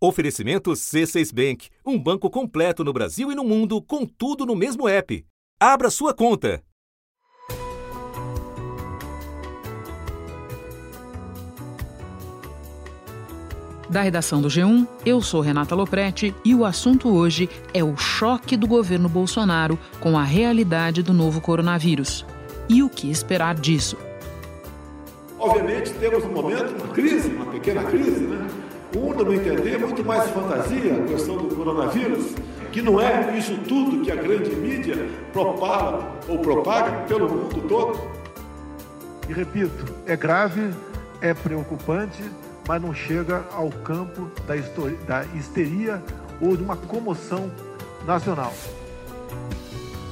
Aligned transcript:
Oferecimento 0.00 0.70
C6 0.70 1.34
Bank, 1.34 1.68
um 1.84 1.98
banco 1.98 2.30
completo 2.30 2.84
no 2.84 2.92
Brasil 2.92 3.32
e 3.32 3.34
no 3.34 3.42
mundo, 3.42 3.82
com 3.82 4.06
tudo 4.06 4.46
no 4.46 4.54
mesmo 4.54 4.88
app. 4.88 5.26
Abra 5.58 5.90
sua 5.90 6.14
conta. 6.14 6.62
Da 13.90 14.02
redação 14.02 14.40
do 14.40 14.46
G1, 14.46 14.86
eu 15.04 15.20
sou 15.20 15.40
Renata 15.40 15.74
Loprete 15.74 16.32
e 16.44 16.54
o 16.54 16.64
assunto 16.64 17.08
hoje 17.08 17.48
é 17.74 17.82
o 17.82 17.96
choque 17.96 18.56
do 18.56 18.68
governo 18.68 19.08
Bolsonaro 19.08 19.76
com 19.98 20.16
a 20.16 20.22
realidade 20.22 21.02
do 21.02 21.12
novo 21.12 21.40
coronavírus. 21.40 22.24
E 22.68 22.84
o 22.84 22.88
que 22.88 23.10
esperar 23.10 23.56
disso? 23.56 23.96
Obviamente 25.40 25.92
temos 25.94 26.22
um 26.24 26.32
momento, 26.32 26.70
uma 26.76 26.94
crise, 26.94 27.28
uma 27.30 27.46
pequena 27.46 27.82
crise, 27.82 28.20
né? 28.20 28.46
O 28.94 29.00
mundo 29.00 29.22
não 29.22 29.34
entender 29.34 29.74
é 29.74 29.78
muito 29.78 30.02
mais 30.02 30.30
fantasia 30.30 30.94
a 30.94 31.06
questão 31.08 31.36
do 31.36 31.54
coronavírus, 31.54 32.34
que 32.72 32.80
não 32.80 32.98
é 32.98 33.36
isso 33.36 33.54
tudo 33.68 34.02
que 34.02 34.10
a 34.10 34.16
grande 34.16 34.50
mídia 34.56 34.96
propaga 35.30 36.06
ou 36.26 36.38
propaga 36.38 37.02
pelo 37.02 37.28
mundo 37.28 37.68
todo. 37.68 38.00
E 39.28 39.32
repito, 39.32 39.84
é 40.06 40.16
grave, 40.16 40.70
é 41.20 41.34
preocupante, 41.34 42.22
mas 42.66 42.80
não 42.80 42.94
chega 42.94 43.44
ao 43.52 43.68
campo 43.68 44.30
da, 44.46 44.54
da 45.06 45.26
histeria 45.36 46.02
ou 46.40 46.56
de 46.56 46.62
uma 46.62 46.76
comoção 46.76 47.50
nacional. 48.06 48.54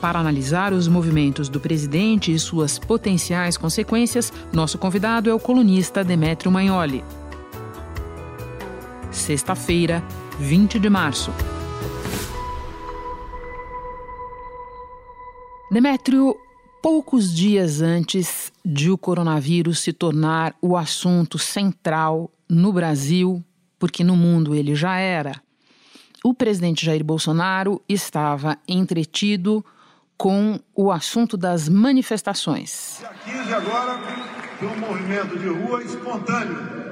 Para 0.03 0.19
analisar 0.19 0.75
os 0.75 0.87
movimentos 0.87 1.49
do 1.49 1.59
presidente 1.59 2.31
e 2.31 2.39
suas 2.39 2.79
potenciais 2.79 3.57
consequências, 3.57 4.31
nosso 4.53 4.77
convidado 4.77 5.31
é 5.31 5.35
o 5.35 5.41
colunista 5.41 6.05
Demetrio 6.05 6.53
Magnoli 6.53 7.03
sexta-feira, 9.27 10.05
20 10.39 10.79
de 10.79 10.89
março. 10.89 11.33
Demétrio, 15.69 16.37
poucos 16.81 17.35
dias 17.35 17.81
antes 17.81 18.53
de 18.65 18.89
o 18.89 18.97
coronavírus 18.97 19.81
se 19.81 19.93
tornar 19.93 20.55
o 20.63 20.77
assunto 20.77 21.41
central 21.41 22.31
no 22.49 22.73
Brasil, 22.73 23.45
porque 23.81 24.05
no 24.05 24.17
mundo 24.17 24.55
ele 24.55 24.77
já 24.77 24.97
era, 24.97 25.43
o 26.23 26.33
presidente 26.33 26.87
Jair 26.87 27.03
Bolsonaro 27.03 27.83
estava 27.89 28.57
entretido 28.69 29.65
com 30.17 30.61
o 30.73 30.93
assunto 30.93 31.37
das 31.37 31.69
manifestações. 31.69 32.99
Dia 33.01 33.39
15 33.43 33.55
agora, 33.55 33.99
um 34.63 34.79
movimento 34.79 35.37
de 35.37 35.49
rua 35.49 35.83
espontâneo 35.83 36.86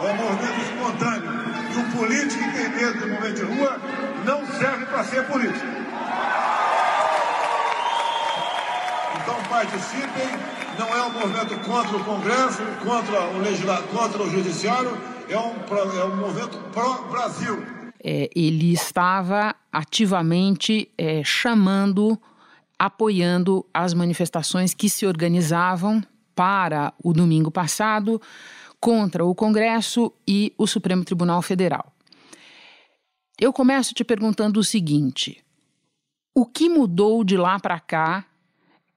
é 0.00 0.12
um 0.12 0.16
movimento 0.16 0.60
espontâneo. 0.60 1.30
E 1.72 1.78
um 1.78 1.90
político 1.90 2.44
que 2.44 2.52
tem 2.52 2.68
medo 2.68 3.00
do 3.00 3.08
movimento 3.08 3.34
de 3.34 3.42
rua 3.42 3.80
não 4.24 4.46
serve 4.46 4.86
para 4.86 5.04
ser 5.04 5.26
político. 5.26 5.66
Então 9.22 9.42
participem. 9.48 10.56
Não 10.78 10.88
é 10.88 11.02
um 11.04 11.10
movimento 11.10 11.58
contra 11.60 11.96
o 11.96 12.04
Congresso, 12.04 12.62
contra 12.84 13.22
o 13.22 13.88
contra 13.88 14.22
o 14.22 14.30
Judiciário, 14.30 14.98
é 15.26 15.38
um, 15.38 15.54
é 15.98 16.04
um 16.04 16.16
movimento 16.16 16.58
pró-Brasil. 16.70 17.64
É, 18.04 18.28
ele 18.36 18.74
estava 18.74 19.54
ativamente 19.72 20.90
é, 20.98 21.22
chamando, 21.24 22.20
apoiando 22.78 23.64
as 23.72 23.94
manifestações 23.94 24.74
que 24.74 24.90
se 24.90 25.06
organizavam 25.06 26.02
para 26.34 26.92
o 27.02 27.14
domingo 27.14 27.50
passado 27.50 28.20
contra 28.80 29.24
o 29.24 29.34
Congresso 29.34 30.12
e 30.26 30.52
o 30.56 30.66
Supremo 30.66 31.04
Tribunal 31.04 31.42
Federal. 31.42 31.92
Eu 33.38 33.52
começo 33.52 33.94
te 33.94 34.04
perguntando 34.04 34.60
o 34.60 34.64
seguinte: 34.64 35.44
o 36.34 36.46
que 36.46 36.68
mudou 36.68 37.22
de 37.24 37.36
lá 37.36 37.58
para 37.58 37.78
cá 37.78 38.24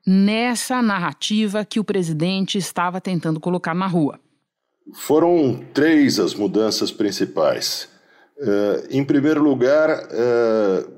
nessa 0.06 0.82
narrativa 0.82 1.66
que 1.66 1.80
o 1.80 1.84
presidente 1.84 2.58
estava 2.58 3.02
tentando 3.02 3.40
colocar 3.40 3.74
na 3.74 3.88
rua? 3.88 4.20
Foram 4.94 5.64
três 5.74 6.20
as 6.20 6.34
mudanças 6.34 6.92
principais. 6.92 7.90
Uh, 8.38 8.88
em 8.90 9.04
primeiro 9.04 9.44
lugar, 9.44 9.90
uh, 9.90 10.92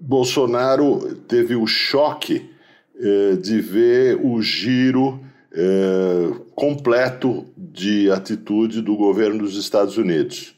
Bolsonaro 0.00 1.14
teve 1.28 1.54
o 1.54 1.66
choque 1.66 2.50
uh, 2.96 3.36
de 3.36 3.60
ver 3.60 4.18
o 4.22 4.40
giro 4.40 5.20
é, 5.52 6.30
completo 6.54 7.46
de 7.56 8.10
atitude 8.10 8.80
do 8.82 8.96
governo 8.96 9.38
dos 9.38 9.56
Estados 9.56 9.96
Unidos. 9.96 10.54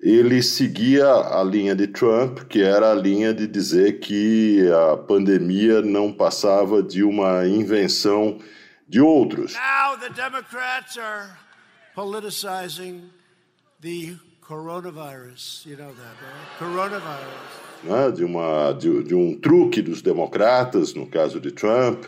Ele 0.00 0.42
seguia 0.42 1.06
a 1.06 1.42
linha 1.42 1.74
de 1.74 1.86
Trump, 1.86 2.40
que 2.48 2.62
era 2.62 2.92
a 2.92 2.94
linha 2.94 3.32
de 3.32 3.46
dizer 3.46 4.00
que 4.00 4.60
a 4.70 4.96
pandemia 4.98 5.80
não 5.80 6.12
passava 6.12 6.82
de 6.82 7.02
uma 7.02 7.46
invenção 7.46 8.38
de 8.86 9.00
outros. 9.00 9.54
Now 9.54 9.96
the 9.98 10.10
Democrats 10.10 10.98
are 10.98 11.30
politicizing 11.94 13.04
the 13.80 14.16
coronavirus. 14.46 15.64
You 15.66 15.78
know 15.78 15.92
that, 15.94 16.16
right? 16.20 16.58
Coronavirus. 16.58 17.64
Né, 17.84 18.10
de, 18.10 18.24
uma, 18.24 18.72
de, 18.72 19.04
de 19.04 19.14
um 19.14 19.38
truque 19.38 19.80
dos 19.80 20.02
democratas, 20.02 20.94
no 20.94 21.06
caso 21.06 21.40
de 21.40 21.50
Trump. 21.50 22.04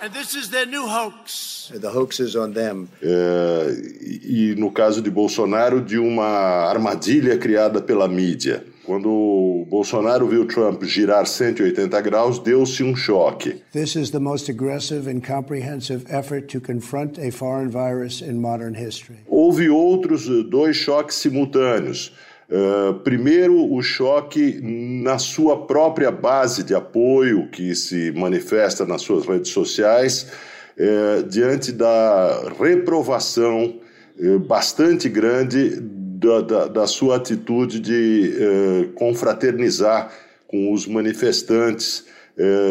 And 0.00 0.12
this 0.12 0.36
is 0.36 0.48
their 0.48 0.66
new 0.66 0.86
hoax. 0.86 1.72
The 1.74 1.90
hoax 1.90 2.20
is 2.20 2.36
on 2.36 2.52
them. 2.52 2.88
É, 3.02 3.76
e, 4.00 4.52
e 4.52 4.54
no 4.54 4.70
caso 4.70 5.02
de 5.02 5.10
Bolsonaro, 5.10 5.80
de 5.80 5.98
uma 5.98 6.68
armadilha 6.68 7.36
criada 7.36 7.80
pela 7.80 8.06
mídia. 8.06 8.64
Quando 8.84 9.10
o 9.10 9.66
Bolsonaro 9.68 10.26
viu 10.26 10.46
Trump 10.46 10.82
girar 10.84 11.26
180 11.26 12.00
graus, 12.00 12.38
deu-se 12.38 12.82
um 12.82 12.96
choque. 12.96 13.60
This 13.72 13.96
is 13.96 14.10
the 14.10 14.20
most 14.20 14.48
aggressive 14.48 15.10
and 15.10 15.20
comprehensive 15.20 16.06
effort 16.08 16.48
to 16.52 16.60
confront 16.60 17.18
a 17.18 17.30
foreign 17.30 17.68
virus 17.68 18.22
in 18.22 18.40
modern 18.40 18.74
history. 18.74 19.18
Houve 19.28 19.68
outros 19.68 20.26
dois 20.48 20.76
choques 20.76 21.16
simultâneos. 21.16 22.12
Uh, 22.50 22.94
primeiro, 23.00 23.70
o 23.70 23.82
choque 23.82 24.58
na 24.62 25.18
sua 25.18 25.66
própria 25.66 26.10
base 26.10 26.62
de 26.62 26.74
apoio, 26.74 27.46
que 27.50 27.74
se 27.74 28.10
manifesta 28.12 28.86
nas 28.86 29.02
suas 29.02 29.26
redes 29.26 29.50
sociais, 29.50 30.32
uh, 30.78 31.22
diante 31.24 31.70
da 31.72 32.50
reprovação 32.58 33.78
uh, 34.18 34.38
bastante 34.38 35.10
grande 35.10 35.78
da, 35.78 36.40
da, 36.40 36.66
da, 36.68 36.86
sua 36.86 37.16
atitude 37.16 37.78
de 37.78 38.90
confraternizar 38.96 40.10
com 40.48 40.72
os 40.72 40.84
manifestantes 40.84 42.06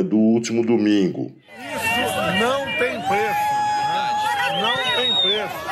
do 0.10 0.18
último 0.18 0.66
domingo. 0.66 1.32
Isso 1.58 2.42
não 2.42 2.66
tem 2.78 3.00
preço. 3.08 3.48
Não 4.60 4.76
tem 4.98 5.16
preço. 5.22 5.68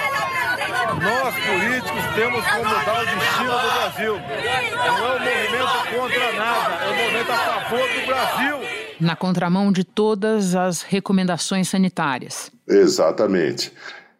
Nós, 1.03 1.35
políticos, 1.35 2.04
temos 2.15 2.45
como 2.45 2.63
mudar 2.63 3.01
o 3.01 3.05
destino 3.05 3.51
do 3.51 3.73
Brasil. 3.73 4.13
Não 4.15 4.85
é 4.85 4.91
um 4.91 5.19
movimento 5.19 5.65
contra 5.93 6.33
nada, 6.33 6.85
é 6.85 6.89
um 6.89 7.03
movimento 7.03 7.31
a 7.31 7.37
favor 7.37 7.89
do 7.89 8.05
Brasil. 8.07 8.57
Na 9.01 9.15
contramão 9.15 9.71
de 9.71 9.83
todas 9.83 10.55
as 10.55 10.81
recomendações 10.81 11.67
sanitárias. 11.67 12.49
Exatamente. 12.67 13.71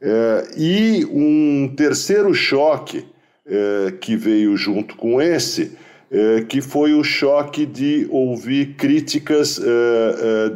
É, 0.01 0.47
e 0.57 1.05
um 1.05 1.73
terceiro 1.75 2.33
choque 2.33 3.05
é, 3.45 3.93
que 4.01 4.17
veio 4.17 4.57
junto 4.57 4.97
com 4.97 5.21
esse, 5.21 5.77
é, 6.11 6.41
que 6.41 6.61
foi 6.61 6.93
o 6.93 7.03
choque 7.03 7.65
de 7.65 8.07
ouvir 8.11 8.75
críticas 8.75 9.57
é, 9.57 9.63
é, 9.63 10.51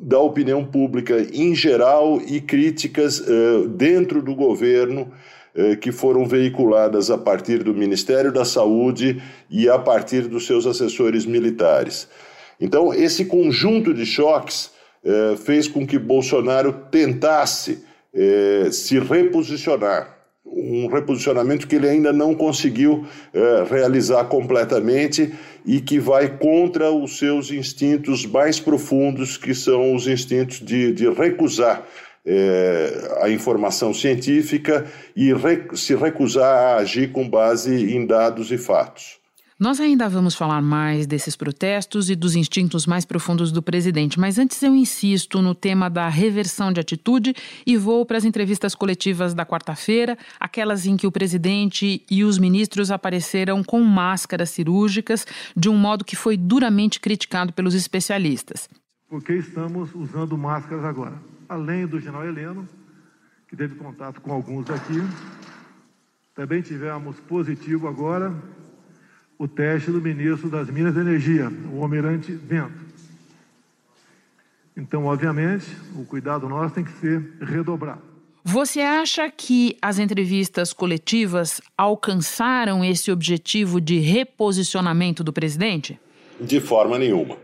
da 0.00 0.18
opinião 0.18 0.64
pública 0.64 1.24
em 1.32 1.54
geral 1.54 2.20
e 2.26 2.40
críticas 2.40 3.22
é, 3.26 3.68
dentro 3.68 4.20
do 4.20 4.34
governo 4.34 5.12
que 5.80 5.92
foram 5.92 6.26
veiculadas 6.26 7.10
a 7.10 7.18
partir 7.18 7.62
do 7.62 7.72
Ministério 7.72 8.32
da 8.32 8.44
Saúde 8.44 9.22
e 9.48 9.68
a 9.68 9.78
partir 9.78 10.22
dos 10.22 10.46
seus 10.46 10.66
assessores 10.66 11.24
militares. 11.24 12.08
Então, 12.60 12.92
esse 12.92 13.24
conjunto 13.24 13.94
de 13.94 14.04
choques 14.04 14.70
eh, 15.04 15.36
fez 15.36 15.68
com 15.68 15.86
que 15.86 15.98
Bolsonaro 15.98 16.72
tentasse 16.90 17.84
eh, 18.12 18.68
se 18.72 18.98
reposicionar. 18.98 20.12
Um 20.44 20.88
reposicionamento 20.88 21.66
que 21.68 21.76
ele 21.76 21.88
ainda 21.88 22.12
não 22.12 22.34
conseguiu 22.34 23.06
realizar 23.68 24.24
completamente 24.26 25.34
e 25.66 25.80
que 25.80 25.98
vai 25.98 26.38
contra 26.38 26.92
os 26.92 27.18
seus 27.18 27.50
instintos 27.50 28.26
mais 28.26 28.60
profundos, 28.60 29.36
que 29.36 29.54
são 29.54 29.94
os 29.94 30.06
instintos 30.06 30.60
de, 30.60 30.92
de 30.92 31.08
recusar 31.08 31.84
é, 32.26 33.18
a 33.22 33.30
informação 33.30 33.92
científica 33.92 34.86
e 35.14 35.32
re, 35.34 35.76
se 35.76 35.94
recusar 35.94 36.44
a 36.44 36.76
agir 36.76 37.12
com 37.12 37.28
base 37.28 37.94
em 37.94 38.06
dados 38.06 38.50
e 38.50 38.58
fatos. 38.58 39.22
Nós 39.58 39.78
ainda 39.78 40.08
vamos 40.08 40.34
falar 40.34 40.60
mais 40.60 41.06
desses 41.06 41.36
protestos 41.36 42.10
e 42.10 42.16
dos 42.16 42.34
instintos 42.34 42.86
mais 42.86 43.04
profundos 43.04 43.52
do 43.52 43.62
presidente, 43.62 44.18
mas 44.18 44.36
antes 44.36 44.60
eu 44.60 44.74
insisto 44.74 45.40
no 45.40 45.54
tema 45.54 45.88
da 45.88 46.08
reversão 46.08 46.72
de 46.72 46.80
atitude 46.80 47.32
e 47.64 47.76
vou 47.76 48.04
para 48.04 48.18
as 48.18 48.24
entrevistas 48.24 48.74
coletivas 48.74 49.32
da 49.32 49.46
quarta-feira, 49.46 50.18
aquelas 50.40 50.86
em 50.86 50.96
que 50.96 51.06
o 51.06 51.12
presidente 51.12 52.04
e 52.10 52.24
os 52.24 52.36
ministros 52.36 52.90
apareceram 52.90 53.62
com 53.62 53.80
máscaras 53.80 54.50
cirúrgicas, 54.50 55.24
de 55.56 55.68
um 55.68 55.76
modo 55.76 56.04
que 56.04 56.16
foi 56.16 56.36
duramente 56.36 56.98
criticado 56.98 57.52
pelos 57.52 57.74
especialistas. 57.74 58.68
Por 59.08 59.22
que 59.22 59.34
estamos 59.34 59.94
usando 59.94 60.36
máscaras 60.36 60.84
agora? 60.84 61.33
Além 61.48 61.86
do 61.86 62.00
general 62.00 62.26
Heleno, 62.26 62.68
que 63.48 63.56
teve 63.56 63.74
contato 63.74 64.20
com 64.20 64.32
alguns 64.32 64.68
aqui, 64.70 65.00
também 66.34 66.62
tivemos 66.62 67.20
positivo 67.20 67.86
agora 67.86 68.34
o 69.38 69.46
teste 69.46 69.90
do 69.90 70.00
ministro 70.00 70.48
das 70.48 70.68
Minas 70.70 70.96
e 70.96 71.00
Energia, 71.00 71.52
o 71.72 71.82
Almirante 71.82 72.32
Vento. 72.32 72.84
Então, 74.76 75.04
obviamente, 75.04 75.66
o 75.94 76.04
cuidado 76.04 76.48
nosso 76.48 76.74
tem 76.74 76.84
que 76.84 76.92
ser 76.92 77.22
redobrado. 77.40 78.02
Você 78.42 78.80
acha 78.80 79.30
que 79.30 79.76
as 79.80 79.98
entrevistas 79.98 80.72
coletivas 80.72 81.60
alcançaram 81.78 82.84
esse 82.84 83.10
objetivo 83.10 83.80
de 83.80 83.98
reposicionamento 83.98 85.24
do 85.24 85.32
presidente? 85.32 85.98
De 86.40 86.60
forma 86.60 86.98
nenhuma. 86.98 87.36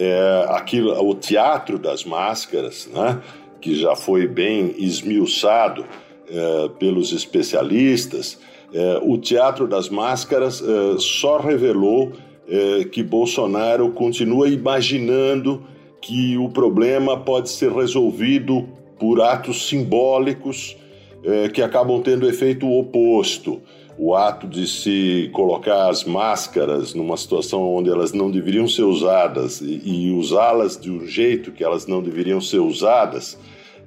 É, 0.00 0.46
aquilo, 0.50 0.92
o 1.02 1.14
teatro 1.14 1.76
das 1.76 2.04
máscaras, 2.04 2.88
né, 2.92 3.20
que 3.60 3.74
já 3.74 3.96
foi 3.96 4.28
bem 4.28 4.74
esmiuçado 4.78 5.84
é, 6.30 6.68
pelos 6.78 7.12
especialistas, 7.12 8.38
é, 8.72 9.00
o 9.02 9.16
Teatro 9.16 9.66
das 9.66 9.88
Máscaras 9.88 10.62
é, 10.62 10.98
só 10.98 11.38
revelou 11.38 12.12
é, 12.46 12.84
que 12.84 13.02
Bolsonaro 13.02 13.90
continua 13.92 14.48
imaginando 14.48 15.62
que 16.00 16.36
o 16.36 16.48
problema 16.48 17.18
pode 17.18 17.50
ser 17.50 17.72
resolvido 17.72 18.68
por 18.98 19.20
atos 19.20 19.68
simbólicos 19.68 20.76
é, 21.24 21.48
que 21.48 21.62
acabam 21.62 22.00
tendo 22.02 22.28
efeito 22.28 22.70
oposto. 22.70 23.60
O 23.98 24.14
ato 24.14 24.46
de 24.46 24.66
se 24.66 25.28
colocar 25.32 25.88
as 25.88 26.04
máscaras 26.04 26.94
numa 26.94 27.16
situação 27.16 27.74
onde 27.74 27.90
elas 27.90 28.12
não 28.12 28.30
deveriam 28.30 28.68
ser 28.68 28.84
usadas 28.84 29.60
e, 29.60 29.82
e 29.84 30.12
usá-las 30.12 30.78
de 30.78 30.90
um 30.90 31.04
jeito 31.04 31.50
que 31.50 31.64
elas 31.64 31.86
não 31.86 32.00
deveriam 32.00 32.40
ser 32.40 32.60
usadas 32.60 33.36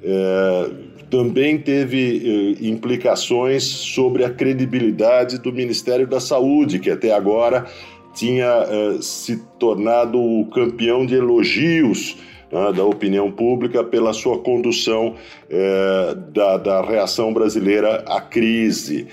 é, 0.03 0.71
também 1.11 1.57
teve 1.57 2.57
eh, 2.63 2.67
implicações 2.67 3.63
sobre 3.63 4.23
a 4.23 4.29
credibilidade 4.29 5.37
do 5.37 5.51
Ministério 5.51 6.07
da 6.07 6.21
Saúde, 6.21 6.79
que 6.79 6.89
até 6.89 7.11
agora 7.13 7.65
tinha 8.13 8.45
eh, 8.45 8.97
se 9.01 9.37
tornado 9.59 10.17
o 10.17 10.45
campeão 10.45 11.05
de 11.05 11.15
elogios 11.15 12.17
né, 12.49 12.71
da 12.71 12.85
opinião 12.85 13.29
pública 13.29 13.83
pela 13.83 14.13
sua 14.13 14.39
condução 14.39 15.15
eh, 15.49 16.15
da, 16.33 16.57
da, 16.57 16.81
reação 16.81 17.33
brasileira 17.33 18.03
à 18.07 18.21
crise. 18.21 19.07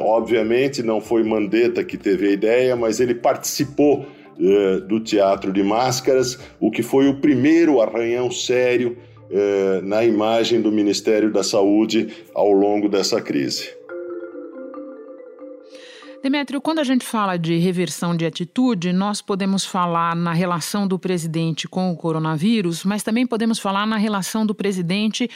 Obviamente 0.00 0.82
não 0.82 1.00
foi 1.00 1.22
Mandetta 1.22 1.82
que 1.82 1.96
teve 1.96 2.28
a 2.28 2.32
ideia, 2.32 2.76
mas 2.76 3.00
ele 3.00 3.14
participou 3.14 4.06
do 4.86 5.00
teatro 5.00 5.52
de 5.52 5.62
máscaras, 5.62 6.38
o 6.60 6.70
que 6.70 6.82
foi 6.82 7.08
o 7.08 7.20
primeiro 7.20 7.80
arranhão 7.80 8.30
sério 8.30 8.96
eh, 9.28 9.80
na 9.82 10.04
imagem 10.04 10.60
do 10.60 10.70
Ministério 10.70 11.32
da 11.32 11.42
Saúde 11.42 12.24
ao 12.32 12.52
longo 12.52 12.88
dessa 12.88 13.20
crise. 13.20 13.74
Demétrio, 16.22 16.60
quando 16.60 16.78
a 16.78 16.84
gente 16.84 17.04
fala 17.04 17.36
de 17.36 17.58
reversão 17.58 18.16
de 18.16 18.24
atitude, 18.24 18.92
nós 18.92 19.20
podemos 19.20 19.64
falar 19.64 20.14
na 20.14 20.32
relação 20.32 20.86
do 20.86 20.98
presidente 20.98 21.66
com 21.66 21.90
o 21.90 21.96
coronavírus, 21.96 22.84
mas 22.84 23.02
também 23.02 23.26
podemos 23.26 23.58
falar 23.58 23.86
na 23.86 23.96
relação 23.96 24.46
do 24.46 24.54
presidente 24.54 25.28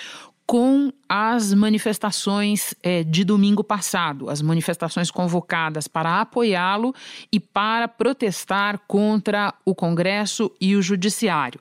com 0.50 0.92
as 1.08 1.54
manifestações 1.54 2.74
é, 2.82 3.04
de 3.04 3.22
domingo 3.22 3.62
passado, 3.62 4.28
as 4.28 4.42
manifestações 4.42 5.08
convocadas 5.08 5.86
para 5.86 6.20
apoiá-lo 6.20 6.92
e 7.32 7.38
para 7.38 7.86
protestar 7.86 8.80
contra 8.88 9.54
o 9.64 9.76
Congresso 9.76 10.50
e 10.60 10.74
o 10.74 10.82
Judiciário. 10.82 11.60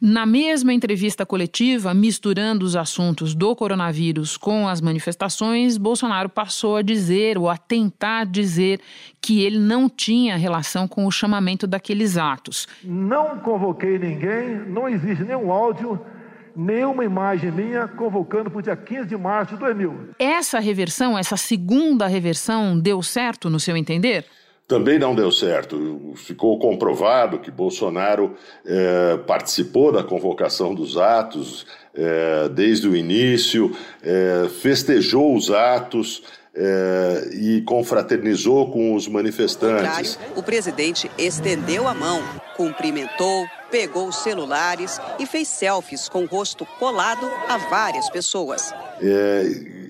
Na 0.00 0.24
mesma 0.24 0.72
entrevista 0.72 1.26
coletiva, 1.26 1.92
misturando 1.92 2.64
os 2.64 2.74
assuntos 2.76 3.34
do 3.34 3.54
coronavírus 3.54 4.38
com 4.38 4.66
as 4.66 4.80
manifestações, 4.80 5.76
Bolsonaro 5.76 6.30
passou 6.30 6.76
a 6.76 6.82
dizer 6.82 7.36
ou 7.36 7.50
a 7.50 7.58
tentar 7.58 8.24
dizer 8.24 8.80
que 9.20 9.42
ele 9.42 9.58
não 9.58 9.86
tinha 9.86 10.38
relação 10.38 10.88
com 10.88 11.04
o 11.06 11.10
chamamento 11.10 11.66
daqueles 11.66 12.16
atos. 12.16 12.66
Não 12.82 13.38
convoquei 13.40 13.98
ninguém, 13.98 14.66
não 14.66 14.88
existe 14.88 15.24
nenhum 15.24 15.52
áudio 15.52 16.00
nenhuma 16.56 17.04
imagem 17.04 17.50
minha 17.50 17.88
convocando 17.88 18.50
para 18.50 18.58
o 18.58 18.62
dia 18.62 18.76
15 18.76 19.06
de 19.06 19.16
março 19.16 19.54
de 19.54 19.60
2000. 19.60 20.10
Essa 20.18 20.58
reversão, 20.58 21.18
essa 21.18 21.36
segunda 21.36 22.06
reversão, 22.06 22.78
deu 22.78 23.02
certo 23.02 23.50
no 23.50 23.58
seu 23.58 23.76
entender? 23.76 24.24
Também 24.66 24.98
não 24.98 25.14
deu 25.14 25.30
certo. 25.30 26.12
Ficou 26.16 26.58
comprovado 26.58 27.38
que 27.38 27.50
Bolsonaro 27.50 28.34
é, 28.64 29.18
participou 29.26 29.92
da 29.92 30.02
convocação 30.02 30.74
dos 30.74 30.96
atos 30.96 31.66
é, 31.94 32.48
desde 32.48 32.88
o 32.88 32.96
início, 32.96 33.76
é, 34.02 34.48
festejou 34.48 35.34
os 35.34 35.50
atos. 35.50 36.22
e 37.32 37.62
confraternizou 37.62 38.70
com 38.70 38.94
os 38.94 39.08
manifestantes. 39.08 40.16
O 40.36 40.42
presidente 40.42 41.10
estendeu 41.18 41.88
a 41.88 41.92
mão, 41.92 42.22
cumprimentou, 42.56 43.46
pegou 43.70 44.08
os 44.08 44.16
celulares 44.16 45.00
e 45.18 45.26
fez 45.26 45.48
selfies 45.48 46.08
com 46.08 46.22
o 46.22 46.26
rosto 46.26 46.66
colado 46.78 47.28
a 47.48 47.56
várias 47.56 48.08
pessoas. 48.10 48.72
É, 49.00 49.42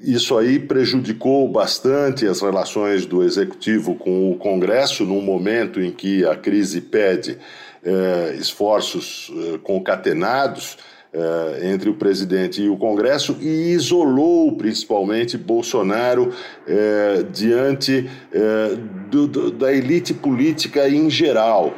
isso 0.03 0.37
aí 0.37 0.59
prejudicou 0.59 1.49
bastante 1.49 2.27
as 2.27 2.41
relações 2.41 3.07
do 3.07 3.23
executivo 3.23 3.95
com 3.95 4.31
o 4.31 4.37
Congresso, 4.37 5.05
num 5.05 5.21
momento 5.21 5.81
em 5.81 5.91
que 5.91 6.25
a 6.25 6.37
crise 6.37 6.81
pede 6.81 7.39
é, 7.85 8.35
esforços 8.39 9.31
é, 9.31 9.59
concatenados 9.59 10.77
eh, 11.17 11.71
entre 11.73 11.89
o 11.89 11.95
presidente 11.95 12.61
e 12.61 12.69
o 12.69 12.77
Congresso 12.77 13.37
e 13.41 13.71
isolou 13.71 14.51
principalmente 14.57 15.39
Bolsonaro 15.39 16.33
eh, 16.67 17.25
diante 17.33 18.11
eh, 18.33 18.77
do, 19.13 19.29
do, 19.29 19.51
da 19.53 19.73
elite 19.73 20.13
política 20.13 20.89
em 20.89 21.09
geral. 21.09 21.73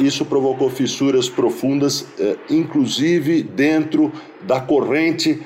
isso 0.00 0.24
provocou 0.24 0.68
fissuras 0.70 1.28
profundas, 1.28 2.04
inclusive 2.48 3.42
dentro 3.42 4.12
da 4.42 4.60
corrente 4.60 5.40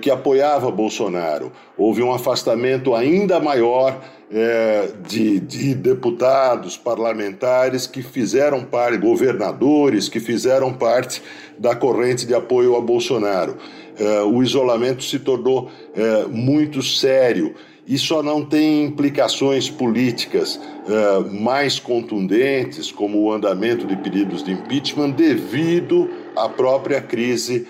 que 0.00 0.10
apoiava 0.10 0.70
Bolsonaro. 0.70 1.52
Houve 1.76 2.02
um 2.02 2.10
afastamento 2.12 2.94
ainda 2.94 3.38
maior 3.38 4.00
é, 4.32 4.90
de, 5.08 5.40
de, 5.40 5.74
deputados, 5.74 6.76
parlamentares 6.76 7.86
que 7.86 8.00
fizeram 8.00 8.62
parte, 8.64 8.96
governadores 8.96 10.08
que 10.08 10.20
fizeram 10.20 10.72
parte 10.72 11.20
da 11.60 11.76
corrente 11.76 12.26
de 12.26 12.34
apoio 12.34 12.74
a 12.74 12.80
Bolsonaro. 12.80 13.58
É, 13.98 14.22
o 14.22 14.42
isolamento 14.42 15.04
se 15.04 15.18
tornou 15.18 15.70
é, 15.94 16.24
muito 16.24 16.82
sério 16.82 17.54
e 17.86 17.98
só 17.98 18.22
não 18.22 18.42
tem 18.42 18.86
implicações 18.86 19.68
políticas 19.68 20.58
é, 20.88 21.30
mais 21.30 21.78
contundentes, 21.78 22.90
como 22.90 23.20
o 23.20 23.30
andamento 23.30 23.86
de 23.86 23.94
pedidos 23.96 24.42
de 24.42 24.52
impeachment, 24.52 25.10
devido 25.10 26.08
à 26.34 26.48
própria 26.48 27.02
crise 27.02 27.68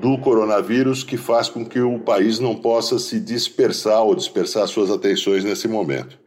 do 0.00 0.16
coronavírus, 0.16 1.04
que 1.04 1.18
faz 1.18 1.50
com 1.50 1.62
que 1.62 1.78
o 1.80 1.98
país 1.98 2.38
não 2.38 2.56
possa 2.56 2.98
se 2.98 3.20
dispersar 3.20 4.02
ou 4.02 4.14
dispersar 4.14 4.66
suas 4.66 4.90
atenções 4.90 5.44
nesse 5.44 5.68
momento. 5.68 6.18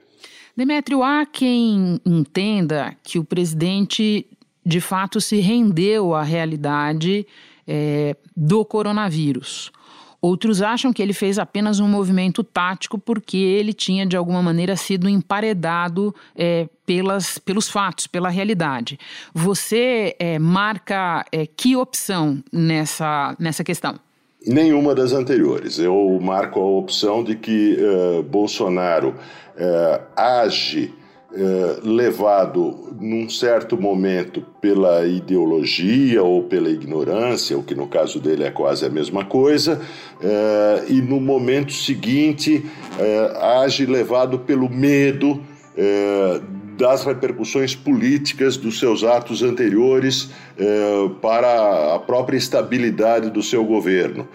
Demétrio, 0.55 1.01
há 1.01 1.25
quem 1.25 1.99
entenda 2.05 2.95
que 3.03 3.17
o 3.17 3.23
presidente 3.23 4.27
de 4.65 4.79
fato 4.79 5.19
se 5.19 5.39
rendeu 5.39 6.13
à 6.13 6.23
realidade 6.23 7.25
é, 7.67 8.15
do 8.35 8.63
coronavírus. 8.65 9.71
Outros 10.21 10.61
acham 10.61 10.93
que 10.93 11.01
ele 11.01 11.13
fez 11.13 11.39
apenas 11.39 11.79
um 11.79 11.87
movimento 11.87 12.43
tático 12.43 12.99
porque 12.99 13.37
ele 13.37 13.73
tinha, 13.73 14.05
de 14.05 14.15
alguma 14.15 14.41
maneira, 14.43 14.75
sido 14.75 15.09
emparedado 15.09 16.13
é, 16.35 16.69
pelas, 16.85 17.39
pelos 17.39 17.67
fatos, 17.67 18.05
pela 18.05 18.29
realidade. 18.29 18.99
Você 19.33 20.15
é, 20.19 20.37
marca 20.37 21.25
é, 21.31 21.47
que 21.47 21.75
opção 21.75 22.37
nessa, 22.53 23.35
nessa 23.39 23.63
questão? 23.63 23.95
Nenhuma 24.45 24.93
das 24.93 25.11
anteriores. 25.11 25.79
Eu 25.79 26.19
marco 26.21 26.59
a 26.59 26.65
opção 26.65 27.23
de 27.23 27.35
que 27.35 27.77
uh, 27.79 28.21
Bolsonaro 28.23 29.09
uh, 29.09 30.03
age 30.15 30.93
é, 31.33 31.79
levado 31.83 32.95
num 32.99 33.29
certo 33.29 33.79
momento 33.79 34.43
pela 34.59 35.05
ideologia 35.07 36.21
ou 36.21 36.43
pela 36.43 36.69
ignorância, 36.69 37.57
o 37.57 37.63
que 37.63 37.73
no 37.73 37.87
caso 37.87 38.19
dele 38.19 38.43
é 38.43 38.51
quase 38.51 38.85
a 38.85 38.89
mesma 38.89 39.25
coisa, 39.25 39.81
é, 40.21 40.85
e 40.89 41.01
no 41.01 41.19
momento 41.19 41.71
seguinte 41.71 42.65
é, 42.99 43.37
age 43.63 43.85
levado 43.85 44.39
pelo 44.39 44.69
medo 44.69 45.41
das 46.81 47.03
repercussões 47.03 47.75
políticas 47.75 48.57
dos 48.57 48.79
seus 48.79 49.03
atos 49.03 49.43
anteriores 49.43 50.31
eh, 50.57 51.09
para 51.21 51.95
a 51.95 51.99
própria 51.99 52.37
estabilidade 52.37 53.29
do 53.29 53.43
seu 53.43 53.63
governo. 53.63 54.27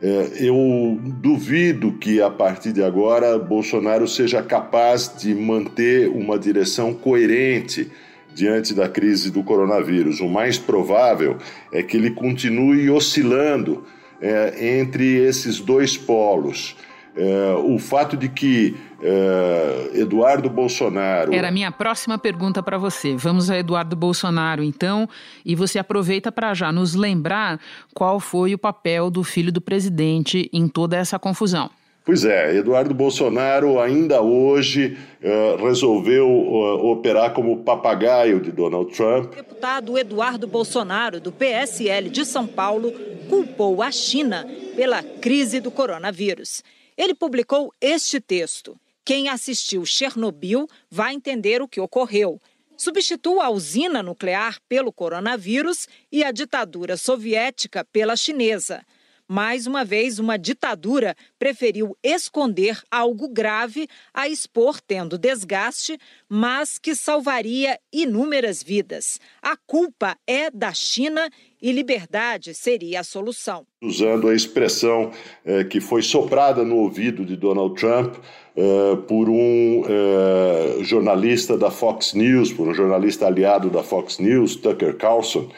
Eh, 0.00 0.46
eu 0.46 0.98
duvido 1.02 1.92
que 1.92 2.22
a 2.22 2.30
partir 2.30 2.72
de 2.72 2.82
agora 2.82 3.36
Bolsonaro 3.38 4.06
seja 4.06 4.42
capaz 4.42 5.12
de 5.18 5.34
manter 5.34 6.08
uma 6.08 6.38
direção 6.38 6.94
coerente 6.94 7.90
diante 8.32 8.72
da 8.72 8.88
crise 8.88 9.30
do 9.30 9.42
coronavírus. 9.42 10.20
O 10.20 10.28
mais 10.28 10.56
provável 10.56 11.38
é 11.72 11.82
que 11.82 11.96
ele 11.96 12.12
continue 12.12 12.88
oscilando 12.88 13.84
eh, 14.22 14.78
entre 14.78 15.16
esses 15.16 15.58
dois 15.58 15.96
polos. 15.96 16.76
É, 17.20 17.52
o 17.64 17.80
fato 17.80 18.16
de 18.16 18.28
que 18.28 18.76
é, 19.02 19.90
Eduardo 19.94 20.48
Bolsonaro. 20.48 21.34
Era 21.34 21.48
a 21.48 21.50
minha 21.50 21.72
próxima 21.72 22.16
pergunta 22.16 22.62
para 22.62 22.78
você. 22.78 23.16
Vamos 23.16 23.50
a 23.50 23.58
Eduardo 23.58 23.96
Bolsonaro, 23.96 24.62
então, 24.62 25.08
e 25.44 25.56
você 25.56 25.80
aproveita 25.80 26.30
para 26.30 26.54
já 26.54 26.70
nos 26.70 26.94
lembrar 26.94 27.58
qual 27.92 28.20
foi 28.20 28.54
o 28.54 28.58
papel 28.58 29.10
do 29.10 29.24
filho 29.24 29.50
do 29.50 29.60
presidente 29.60 30.48
em 30.52 30.68
toda 30.68 30.96
essa 30.96 31.18
confusão. 31.18 31.68
Pois 32.04 32.24
é, 32.24 32.56
Eduardo 32.56 32.94
Bolsonaro 32.94 33.80
ainda 33.80 34.22
hoje 34.22 34.96
uh, 35.20 35.62
resolveu 35.62 36.26
uh, 36.26 36.90
operar 36.90 37.34
como 37.34 37.58
papagaio 37.58 38.40
de 38.40 38.50
Donald 38.50 38.90
Trump. 38.94 39.32
O 39.32 39.36
deputado 39.36 39.98
Eduardo 39.98 40.46
Bolsonaro, 40.46 41.20
do 41.20 41.30
PSL 41.30 42.08
de 42.08 42.24
São 42.24 42.46
Paulo, 42.46 42.92
culpou 43.28 43.82
a 43.82 43.90
China 43.90 44.46
pela 44.74 45.02
crise 45.02 45.60
do 45.60 45.70
coronavírus. 45.70 46.62
Ele 46.98 47.14
publicou 47.14 47.72
este 47.80 48.20
texto. 48.20 48.76
Quem 49.04 49.28
assistiu 49.28 49.86
Chernobyl 49.86 50.66
vai 50.90 51.14
entender 51.14 51.62
o 51.62 51.68
que 51.68 51.80
ocorreu. 51.80 52.40
Substitua 52.76 53.44
a 53.44 53.50
usina 53.50 54.02
nuclear 54.02 54.58
pelo 54.68 54.92
coronavírus 54.92 55.86
e 56.10 56.24
a 56.24 56.32
ditadura 56.32 56.96
soviética 56.96 57.84
pela 57.84 58.16
chinesa. 58.16 58.84
Mais 59.30 59.66
uma 59.66 59.84
vez, 59.84 60.18
uma 60.18 60.38
ditadura 60.38 61.14
preferiu 61.38 61.96
esconder 62.02 62.82
algo 62.90 63.28
grave 63.28 63.86
a 64.12 64.26
expor 64.26 64.80
tendo 64.80 65.18
desgaste, 65.18 65.98
mas 66.26 66.78
que 66.78 66.94
salvaria 66.94 67.78
inúmeras 67.92 68.62
vidas. 68.62 69.20
A 69.42 69.54
culpa 69.54 70.16
é 70.26 70.50
da 70.50 70.72
China 70.72 71.30
e 71.60 71.72
liberdade 71.72 72.54
seria 72.54 73.00
a 73.00 73.04
solução. 73.04 73.66
Usando 73.82 74.28
a 74.28 74.34
expressão 74.34 75.10
eh, 75.44 75.64
que 75.64 75.80
foi 75.80 76.02
soprada 76.02 76.64
no 76.64 76.76
ouvido 76.76 77.24
de 77.24 77.36
Donald 77.36 77.74
Trump 77.74 78.16
eh, 78.56 78.96
por 79.06 79.28
um 79.28 79.84
eh, 79.88 80.78
jornalista 80.82 81.56
da 81.56 81.70
Fox 81.70 82.14
News, 82.14 82.52
por 82.52 82.68
um 82.68 82.74
jornalista 82.74 83.26
aliado 83.26 83.70
da 83.70 83.82
Fox 83.82 84.18
News, 84.18 84.56
Tucker 84.56 84.96
Carlson, 84.96 85.48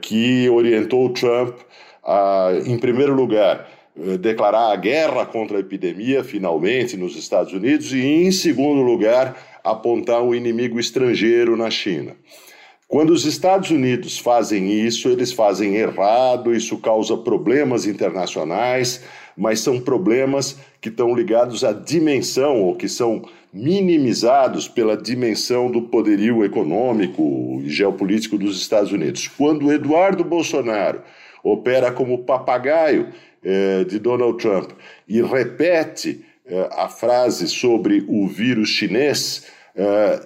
que 0.00 0.48
orientou 0.48 1.10
Trump 1.10 1.54
a, 2.02 2.48
em 2.64 2.78
primeiro 2.78 3.12
lugar, 3.12 3.68
declarar 4.18 4.72
a 4.72 4.76
guerra 4.76 5.26
contra 5.26 5.58
a 5.58 5.60
epidemia, 5.60 6.24
finalmente, 6.24 6.96
nos 6.96 7.14
Estados 7.14 7.52
Unidos, 7.52 7.92
e, 7.92 8.00
em 8.00 8.32
segundo 8.32 8.80
lugar, 8.80 9.36
apontar 9.62 10.22
o 10.22 10.28
um 10.28 10.34
inimigo 10.34 10.80
estrangeiro 10.80 11.58
na 11.58 11.70
China. 11.70 12.16
Quando 12.88 13.10
os 13.10 13.24
Estados 13.24 13.70
Unidos 13.70 14.18
fazem 14.18 14.70
isso, 14.70 15.08
eles 15.08 15.32
fazem 15.32 15.76
errado, 15.76 16.54
isso 16.54 16.78
causa 16.78 17.16
problemas 17.16 17.86
internacionais, 17.86 19.02
mas 19.36 19.60
são 19.60 19.80
problemas 19.80 20.58
que 20.80 20.90
estão 20.90 21.14
ligados 21.14 21.64
à 21.64 21.72
dimensão 21.72 22.62
ou 22.62 22.76
que 22.76 22.88
são 22.88 23.22
minimizados 23.52 24.68
pela 24.68 24.96
dimensão 24.96 25.70
do 25.70 25.82
poderio 25.82 26.44
econômico 26.44 27.60
e 27.64 27.70
geopolítico 27.70 28.36
dos 28.36 28.60
Estados 28.60 28.92
Unidos. 28.92 29.28
Quando 29.28 29.72
Eduardo 29.72 30.22
Bolsonaro 30.22 31.02
opera 31.42 31.90
como 31.90 32.24
papagaio 32.24 33.08
eh, 33.42 33.84
de 33.84 33.98
Donald 33.98 34.38
Trump 34.38 34.70
e 35.08 35.22
repete 35.22 36.24
eh, 36.46 36.68
a 36.72 36.88
frase 36.88 37.46
sobre 37.48 38.04
o 38.08 38.26
vírus 38.26 38.68
chinês, 38.70 39.46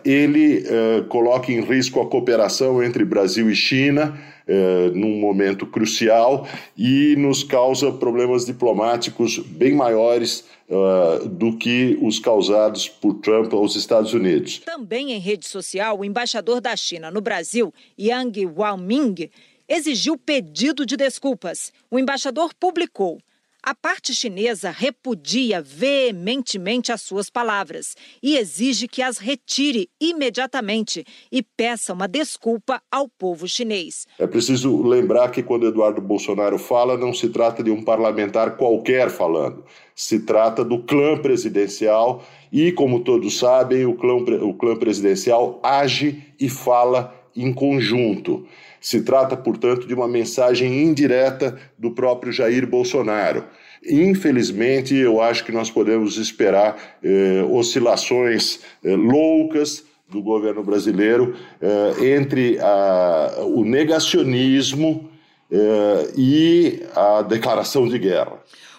ele 0.04 0.62
eh, 0.66 1.04
coloca 1.08 1.50
em 1.50 1.60
risco 1.60 2.00
a 2.00 2.06
cooperação 2.06 2.82
entre 2.82 3.04
Brasil 3.04 3.50
e 3.50 3.56
China 3.56 4.18
eh, 4.46 4.90
num 4.94 5.18
momento 5.18 5.66
crucial 5.66 6.46
e 6.76 7.16
nos 7.16 7.42
causa 7.42 7.90
problemas 7.90 8.44
diplomáticos 8.44 9.38
bem 9.38 9.74
maiores 9.74 10.44
Uh, 10.70 11.26
do 11.26 11.56
que 11.56 11.98
os 12.02 12.18
causados 12.18 12.90
por 12.90 13.14
Trump 13.20 13.54
aos 13.54 13.74
Estados 13.74 14.12
Unidos. 14.12 14.58
Também 14.58 15.12
em 15.12 15.18
rede 15.18 15.48
social, 15.48 15.98
o 15.98 16.04
embaixador 16.04 16.60
da 16.60 16.76
China 16.76 17.10
no 17.10 17.22
Brasil, 17.22 17.72
Yang 17.98 18.44
Waming, 18.54 19.30
exigiu 19.66 20.18
pedido 20.18 20.84
de 20.84 20.94
desculpas. 20.94 21.72
O 21.90 21.98
embaixador 21.98 22.52
publicou. 22.52 23.18
A 23.62 23.74
parte 23.74 24.14
chinesa 24.14 24.70
repudia 24.70 25.60
veementemente 25.60 26.92
as 26.92 27.02
suas 27.02 27.28
palavras 27.28 27.96
e 28.22 28.36
exige 28.36 28.86
que 28.86 29.02
as 29.02 29.18
retire 29.18 29.90
imediatamente 30.00 31.04
e 31.30 31.42
peça 31.42 31.92
uma 31.92 32.06
desculpa 32.06 32.80
ao 32.90 33.08
povo 33.08 33.48
chinês. 33.48 34.06
É 34.16 34.28
preciso 34.28 34.80
lembrar 34.82 35.30
que 35.30 35.42
quando 35.42 35.66
Eduardo 35.66 36.00
Bolsonaro 36.00 36.56
fala, 36.56 36.96
não 36.96 37.12
se 37.12 37.30
trata 37.30 37.62
de 37.62 37.70
um 37.70 37.82
parlamentar 37.82 38.56
qualquer 38.56 39.10
falando. 39.10 39.64
Se 39.94 40.20
trata 40.20 40.64
do 40.64 40.84
clã 40.84 41.18
presidencial 41.20 42.22
e, 42.52 42.70
como 42.70 43.00
todos 43.00 43.38
sabem, 43.38 43.84
o 43.84 43.94
clã, 43.96 44.14
o 44.14 44.54
clã 44.54 44.76
presidencial 44.76 45.60
age 45.64 46.22
e 46.38 46.48
fala 46.48 47.17
em 47.42 47.52
conjunto. 47.52 48.46
Se 48.80 49.02
trata, 49.02 49.36
portanto, 49.36 49.86
de 49.86 49.94
uma 49.94 50.08
mensagem 50.08 50.82
indireta 50.82 51.58
do 51.78 51.90
próprio 51.90 52.32
Jair 52.32 52.66
Bolsonaro. 52.66 53.44
Infelizmente, 53.84 54.94
eu 54.94 55.20
acho 55.20 55.44
que 55.44 55.52
nós 55.52 55.70
podemos 55.70 56.16
esperar 56.16 56.76
eh, 57.02 57.44
oscilações 57.50 58.60
eh, 58.84 58.94
loucas 58.94 59.84
do 60.08 60.22
governo 60.22 60.62
brasileiro 60.62 61.34
eh, 61.60 62.14
entre 62.14 62.58
a, 62.60 63.42
o 63.44 63.64
negacionismo 63.64 65.10
eh, 65.50 66.12
e 66.16 66.82
a 66.94 67.22
declaração 67.22 67.88
de 67.88 67.98
guerra. 67.98 68.38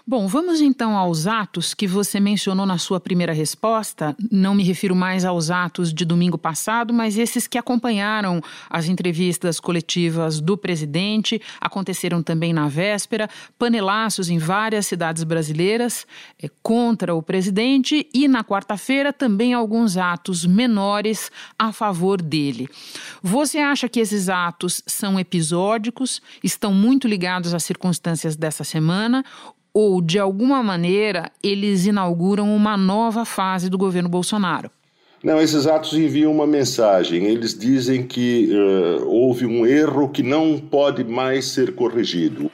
Bom, 0.09 0.25
vamos 0.25 0.59
então 0.59 0.97
aos 0.97 1.27
atos 1.27 1.75
que 1.75 1.85
você 1.85 2.19
mencionou 2.19 2.65
na 2.65 2.79
sua 2.79 2.99
primeira 2.99 3.31
resposta. 3.31 4.15
Não 4.31 4.55
me 4.55 4.63
refiro 4.63 4.95
mais 4.95 5.23
aos 5.23 5.51
atos 5.51 5.93
de 5.93 6.03
domingo 6.03 6.35
passado, 6.35 6.91
mas 6.91 7.15
esses 7.15 7.45
que 7.45 7.59
acompanharam 7.59 8.41
as 8.67 8.87
entrevistas 8.87 9.59
coletivas 9.59 10.41
do 10.41 10.57
presidente, 10.57 11.39
aconteceram 11.61 12.23
também 12.23 12.51
na 12.51 12.67
véspera, 12.67 13.29
panelaços 13.55 14.31
em 14.31 14.39
várias 14.39 14.87
cidades 14.87 15.23
brasileiras 15.23 16.07
é, 16.41 16.49
contra 16.63 17.13
o 17.13 17.21
presidente 17.21 18.09
e 18.11 18.27
na 18.27 18.43
quarta-feira 18.43 19.13
também 19.13 19.53
alguns 19.53 19.95
atos 19.95 20.43
menores 20.43 21.31
a 21.55 21.71
favor 21.71 22.19
dele. 22.19 22.67
Você 23.21 23.59
acha 23.59 23.87
que 23.87 23.99
esses 23.99 24.27
atos 24.27 24.81
são 24.87 25.19
episódicos, 25.19 26.19
estão 26.43 26.73
muito 26.73 27.07
ligados 27.07 27.53
às 27.53 27.63
circunstâncias 27.63 28.35
dessa 28.35 28.63
semana? 28.63 29.23
Ou, 29.73 30.01
de 30.01 30.19
alguma 30.19 30.63
maneira, 30.63 31.31
eles 31.43 31.85
inauguram 31.85 32.55
uma 32.55 32.75
nova 32.75 33.25
fase 33.25 33.69
do 33.69 33.77
governo 33.77 34.09
Bolsonaro? 34.09 34.71
Não, 35.23 35.41
esses 35.41 35.67
atos 35.67 35.93
enviam 35.93 36.31
uma 36.31 36.47
mensagem. 36.47 37.25
Eles 37.25 37.57
dizem 37.57 38.03
que 38.03 38.49
uh, 38.51 39.05
houve 39.07 39.45
um 39.45 39.65
erro 39.65 40.09
que 40.09 40.23
não 40.23 40.57
pode 40.57 41.03
mais 41.03 41.45
ser 41.47 41.75
corrigido. 41.75 42.49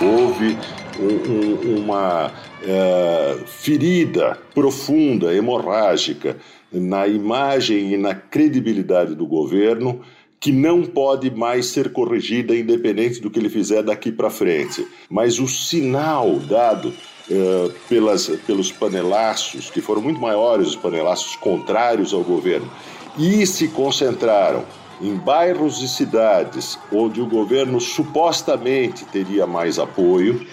Houve 0.00 0.56
um, 1.00 1.68
um, 1.68 1.78
uma 1.80 2.28
uh, 2.28 3.46
ferida 3.46 4.38
profunda, 4.54 5.34
hemorrágica, 5.34 6.36
na 6.72 7.08
imagem 7.08 7.92
e 7.92 7.96
na 7.96 8.14
credibilidade 8.14 9.14
do 9.14 9.26
governo 9.26 10.00
que 10.38 10.52
não 10.52 10.82
pode 10.82 11.30
mais 11.30 11.66
ser 11.66 11.92
corrigida 11.92 12.56
independente 12.56 13.20
do 13.20 13.30
que 13.30 13.38
ele 13.38 13.50
fizer 13.50 13.82
daqui 13.82 14.10
para 14.10 14.30
frente. 14.30 14.86
Mas 15.10 15.38
o 15.38 15.46
sinal 15.46 16.38
dado 16.38 16.94
eh, 17.30 17.70
pelas, 17.88 18.26
pelos 18.44 18.72
panelaços, 18.72 19.70
que 19.70 19.80
foram 19.80 20.02
muito 20.02 20.20
maiores 20.20 20.68
os 20.68 20.76
panelaços 20.76 21.36
contrários 21.36 22.12
ao 22.12 22.24
governo, 22.24 22.68
e 23.16 23.46
se 23.46 23.68
concentraram 23.68 24.64
em 25.00 25.14
bairros 25.14 25.80
e 25.80 25.88
cidades 25.88 26.76
onde 26.90 27.20
o 27.20 27.26
governo 27.26 27.80
supostamente 27.80 29.04
teria 29.04 29.46
mais 29.46 29.78
apoio, 29.78 30.44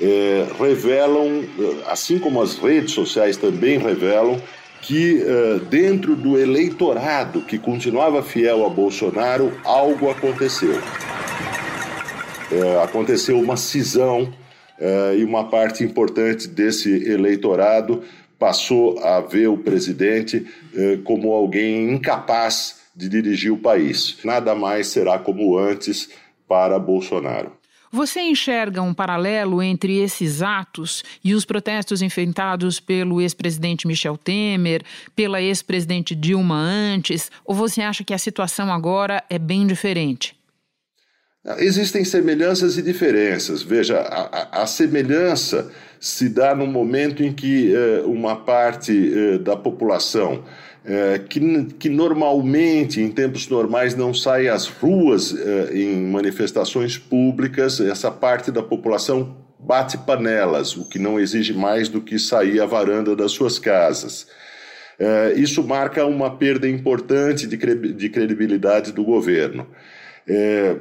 eh, 0.00 0.46
revelam, 0.58 1.44
assim 1.86 2.18
como 2.18 2.40
as 2.40 2.56
redes 2.56 2.92
sociais 2.92 3.36
também 3.36 3.78
revelam, 3.78 4.40
que 4.80 5.22
uh, 5.22 5.58
dentro 5.66 6.14
do 6.14 6.38
eleitorado 6.38 7.42
que 7.42 7.58
continuava 7.58 8.22
fiel 8.22 8.64
a 8.64 8.68
Bolsonaro, 8.68 9.52
algo 9.64 10.08
aconteceu. 10.08 10.80
É, 12.50 12.82
aconteceu 12.82 13.38
uma 13.38 13.56
cisão 13.56 14.32
é, 14.78 15.16
e 15.18 15.24
uma 15.24 15.50
parte 15.50 15.84
importante 15.84 16.48
desse 16.48 16.90
eleitorado 17.06 18.02
passou 18.38 18.98
a 19.00 19.20
ver 19.20 19.48
o 19.48 19.58
presidente 19.58 20.46
é, 20.74 20.96
como 21.04 21.32
alguém 21.32 21.92
incapaz 21.92 22.80
de 22.96 23.08
dirigir 23.08 23.52
o 23.52 23.58
país. 23.58 24.16
Nada 24.24 24.54
mais 24.54 24.86
será 24.86 25.18
como 25.18 25.58
antes 25.58 26.08
para 26.48 26.78
Bolsonaro. 26.78 27.57
Você 27.90 28.20
enxerga 28.20 28.82
um 28.82 28.92
paralelo 28.92 29.62
entre 29.62 29.98
esses 29.98 30.42
atos 30.42 31.02
e 31.24 31.34
os 31.34 31.44
protestos 31.44 32.02
enfrentados 32.02 32.78
pelo 32.78 33.20
ex-presidente 33.20 33.86
Michel 33.86 34.16
Temer, 34.16 34.82
pela 35.16 35.40
ex-presidente 35.40 36.14
Dilma 36.14 36.56
antes, 36.56 37.30
ou 37.44 37.54
você 37.54 37.80
acha 37.80 38.04
que 38.04 38.12
a 38.12 38.18
situação 38.18 38.72
agora 38.72 39.24
é 39.30 39.38
bem 39.38 39.66
diferente? 39.66 40.36
Existem 41.56 42.04
semelhanças 42.04 42.76
e 42.76 42.82
diferenças. 42.82 43.62
Veja, 43.62 43.98
a, 44.00 44.58
a, 44.58 44.62
a 44.62 44.66
semelhança 44.66 45.72
se 46.00 46.28
dá 46.28 46.54
no 46.54 46.66
momento 46.66 47.22
em 47.22 47.32
que 47.32 47.74
eh, 47.74 48.02
uma 48.04 48.36
parte 48.36 48.92
eh, 48.92 49.38
da 49.38 49.56
população 49.56 50.44
é, 50.88 51.18
que, 51.18 51.66
que 51.78 51.90
normalmente, 51.90 52.98
em 53.00 53.10
tempos 53.10 53.46
normais, 53.48 53.94
não 53.94 54.14
sai 54.14 54.48
às 54.48 54.66
ruas 54.66 55.36
é, 55.36 55.76
em 55.76 56.06
manifestações 56.06 56.96
públicas, 56.96 57.78
essa 57.78 58.10
parte 58.10 58.50
da 58.50 58.62
população 58.62 59.36
bate 59.58 59.98
panelas, 59.98 60.74
o 60.76 60.88
que 60.88 60.98
não 60.98 61.20
exige 61.20 61.52
mais 61.52 61.90
do 61.90 62.00
que 62.00 62.18
sair 62.18 62.58
à 62.58 62.64
varanda 62.64 63.14
das 63.14 63.32
suas 63.32 63.58
casas. 63.58 64.28
É, 64.98 65.34
isso 65.36 65.62
marca 65.62 66.06
uma 66.06 66.36
perda 66.36 66.66
importante 66.66 67.46
de, 67.46 67.58
cre 67.58 67.74
de 67.74 68.08
credibilidade 68.08 68.90
do 68.90 69.04
governo. 69.04 69.66
É, 70.28 70.76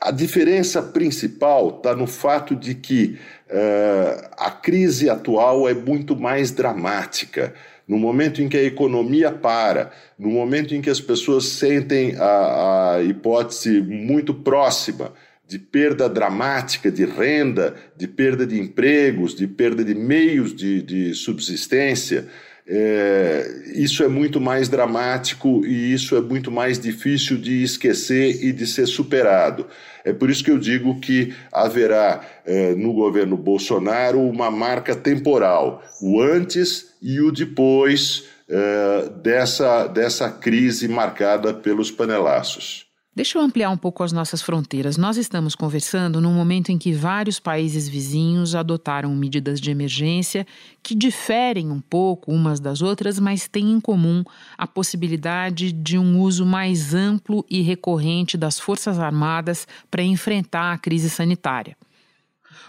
a 0.00 0.10
diferença 0.10 0.82
principal 0.82 1.78
está 1.78 1.96
no 1.96 2.06
fato 2.06 2.54
de 2.54 2.74
que 2.74 3.18
é, 3.48 4.28
a 4.36 4.50
crise 4.50 5.08
atual 5.08 5.66
é 5.66 5.72
muito 5.72 6.14
mais 6.14 6.50
dramática. 6.50 7.54
No 7.86 7.96
momento 7.96 8.42
em 8.42 8.48
que 8.48 8.56
a 8.58 8.62
economia 8.62 9.32
para, 9.32 9.90
no 10.18 10.28
momento 10.28 10.74
em 10.74 10.82
que 10.82 10.90
as 10.90 11.00
pessoas 11.00 11.46
sentem 11.46 12.14
a, 12.16 12.96
a 12.96 13.02
hipótese 13.02 13.80
muito 13.80 14.34
próxima 14.34 15.14
de 15.46 15.58
perda 15.58 16.06
dramática 16.10 16.90
de 16.90 17.06
renda, 17.06 17.74
de 17.96 18.06
perda 18.06 18.46
de 18.46 18.60
empregos, 18.60 19.34
de 19.34 19.46
perda 19.46 19.82
de 19.82 19.94
meios 19.94 20.54
de, 20.54 20.82
de 20.82 21.14
subsistência, 21.14 22.28
é, 22.70 23.62
isso 23.74 24.02
é 24.02 24.08
muito 24.08 24.38
mais 24.38 24.68
dramático 24.68 25.64
e 25.64 25.92
isso 25.92 26.14
é 26.14 26.20
muito 26.20 26.50
mais 26.50 26.78
difícil 26.78 27.38
de 27.38 27.62
esquecer 27.62 28.44
e 28.44 28.52
de 28.52 28.66
ser 28.66 28.86
superado. 28.86 29.66
É 30.04 30.12
por 30.12 30.28
isso 30.28 30.44
que 30.44 30.50
eu 30.50 30.58
digo 30.58 31.00
que 31.00 31.34
haverá 31.50 32.20
é, 32.44 32.74
no 32.74 32.92
governo 32.92 33.38
Bolsonaro 33.38 34.20
uma 34.20 34.50
marca 34.50 34.94
temporal, 34.94 35.82
o 36.02 36.20
antes 36.20 36.94
e 37.00 37.20
o 37.20 37.32
depois 37.32 38.24
é, 38.48 39.08
dessa, 39.22 39.86
dessa 39.86 40.30
crise 40.30 40.88
marcada 40.88 41.54
pelos 41.54 41.90
panelaços. 41.90 42.87
Deixa 43.18 43.36
eu 43.36 43.42
ampliar 43.42 43.68
um 43.70 43.76
pouco 43.76 44.04
as 44.04 44.12
nossas 44.12 44.40
fronteiras. 44.40 44.96
Nós 44.96 45.16
estamos 45.16 45.56
conversando 45.56 46.20
num 46.20 46.32
momento 46.32 46.70
em 46.70 46.78
que 46.78 46.92
vários 46.92 47.40
países 47.40 47.88
vizinhos 47.88 48.54
adotaram 48.54 49.12
medidas 49.16 49.60
de 49.60 49.72
emergência 49.72 50.46
que 50.84 50.94
diferem 50.94 51.68
um 51.68 51.80
pouco 51.80 52.30
umas 52.30 52.60
das 52.60 52.80
outras, 52.80 53.18
mas 53.18 53.48
têm 53.48 53.72
em 53.72 53.80
comum 53.80 54.22
a 54.56 54.68
possibilidade 54.68 55.72
de 55.72 55.98
um 55.98 56.20
uso 56.20 56.46
mais 56.46 56.94
amplo 56.94 57.44
e 57.50 57.60
recorrente 57.60 58.36
das 58.36 58.60
Forças 58.60 59.00
Armadas 59.00 59.66
para 59.90 60.04
enfrentar 60.04 60.72
a 60.72 60.78
crise 60.78 61.10
sanitária. 61.10 61.76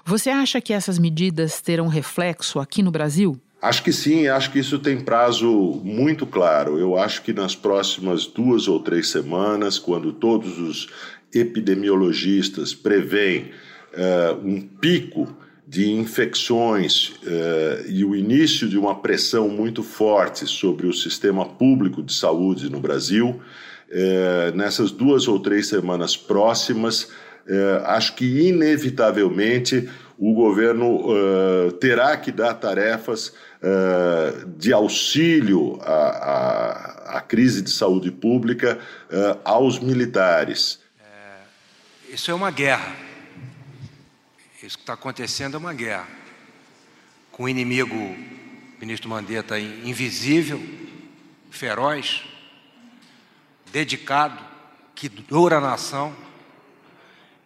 Você 0.03 0.31
acha 0.31 0.59
que 0.59 0.73
essas 0.73 0.97
medidas 0.97 1.61
terão 1.61 1.87
reflexo 1.87 2.59
aqui 2.59 2.81
no 2.81 2.89
Brasil? 2.89 3.39
Acho 3.61 3.83
que 3.83 3.91
sim, 3.91 4.27
acho 4.27 4.51
que 4.51 4.59
isso 4.59 4.79
tem 4.79 5.01
prazo 5.01 5.81
muito 5.83 6.25
claro. 6.25 6.79
Eu 6.79 6.97
acho 6.97 7.21
que 7.21 7.33
nas 7.33 7.55
próximas 7.55 8.25
duas 8.25 8.69
ou 8.69 8.79
três 8.79 9.09
semanas, 9.09 9.77
quando 9.77 10.13
todos 10.13 10.57
os 10.57 10.87
epidemiologistas 11.33 12.73
preveem 12.73 13.51
uh, 13.93 14.47
um 14.47 14.61
pico 14.61 15.27
de 15.67 15.91
infecções 15.91 17.09
uh, 17.23 17.89
e 17.89 18.03
o 18.05 18.15
início 18.15 18.67
de 18.67 18.77
uma 18.77 18.95
pressão 19.01 19.49
muito 19.49 19.83
forte 19.83 20.47
sobre 20.47 20.87
o 20.87 20.93
sistema 20.93 21.45
público 21.45 22.01
de 22.01 22.13
saúde 22.13 22.69
no 22.69 22.79
Brasil, 22.79 23.41
uh, 23.89 24.55
nessas 24.55 24.89
duas 24.89 25.27
ou 25.27 25.37
três 25.37 25.67
semanas 25.67 26.15
próximas, 26.15 27.09
acho 27.83 28.15
que 28.15 28.47
inevitavelmente 28.47 29.89
o 30.19 30.33
governo 30.33 31.07
terá 31.79 32.17
que 32.17 32.31
dar 32.31 32.53
tarefas 32.55 33.33
uh, 33.59 34.45
de 34.57 34.73
auxílio 34.73 35.79
à, 35.81 35.93
à, 35.93 37.17
à, 37.17 37.21
crise 37.21 37.61
de 37.61 37.69
saúde 37.69 38.11
pública 38.11 38.79
uh, 39.09 39.39
aos 39.43 39.79
militares. 39.79 40.79
É, 40.99 42.13
isso 42.13 42.31
é 42.31 42.33
uma 42.33 42.51
guerra. 42.51 42.95
Isso 44.61 44.77
que 44.77 44.83
está 44.83 44.93
acontecendo 44.93 45.55
é 45.55 45.57
uma 45.57 45.73
guerra. 45.73 46.07
Com 47.31 47.43
o 47.43 47.49
inimigo, 47.49 47.95
ministro 48.79 49.09
Mandetta, 49.09 49.59
invisível, 49.59 50.61
feroz, 51.49 52.23
dedicado, 53.71 54.37
que 54.93 55.07
dura 55.07 55.57
a 55.57 55.61
nação. 55.61 56.13